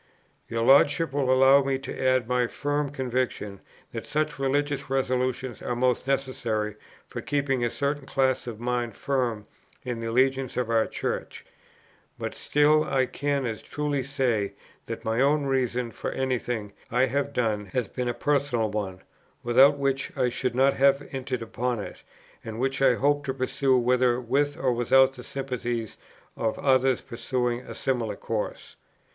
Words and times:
Your 0.49 0.63
Lordship 0.65 1.13
will 1.13 1.31
allow 1.31 1.61
me 1.63 1.77
to 1.77 1.95
add 1.95 2.27
my 2.27 2.47
firm 2.47 2.89
conviction 2.89 3.59
that 3.91 4.07
such 4.07 4.39
religious 4.39 4.89
resolutions 4.89 5.61
are 5.61 5.75
most 5.75 6.07
necessary 6.07 6.75
for 7.07 7.21
keeping 7.21 7.63
a 7.63 7.69
certain 7.69 8.07
class 8.07 8.47
of 8.47 8.59
minds 8.59 8.97
firm 8.97 9.45
in 9.85 9.99
their 9.99 10.09
allegiance 10.09 10.55
to 10.55 10.65
our 10.71 10.87
Church; 10.87 11.45
but 12.17 12.33
still 12.33 12.83
I 12.83 13.05
can 13.05 13.45
as 13.45 13.61
truly 13.61 14.01
say 14.01 14.53
that 14.87 15.05
my 15.05 15.21
own 15.21 15.43
reason 15.45 15.91
for 15.91 16.09
any 16.11 16.39
thing 16.39 16.73
I 16.89 17.05
have 17.05 17.31
done 17.31 17.67
has 17.67 17.87
been 17.87 18.09
a 18.09 18.15
personal 18.15 18.71
one, 18.71 19.03
without 19.43 19.77
which 19.77 20.11
I 20.17 20.29
should 20.29 20.55
not 20.55 20.73
have 20.73 21.07
entered 21.11 21.43
upon 21.43 21.79
it, 21.79 22.01
and 22.43 22.59
which 22.59 22.81
I 22.81 22.95
hope 22.95 23.23
to 23.25 23.35
pursue 23.35 23.77
whether 23.77 24.19
with 24.19 24.57
or 24.57 24.73
without 24.73 25.13
the 25.13 25.23
sympathies 25.23 25.95
of 26.35 26.57
others 26.57 27.01
pursuing 27.01 27.59
a 27.59 27.75
similar 27.75 28.15
course.... 28.15 28.77